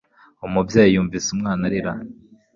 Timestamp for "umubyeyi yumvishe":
0.47-1.29